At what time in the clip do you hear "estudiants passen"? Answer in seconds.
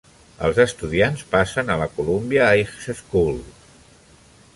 0.61-1.69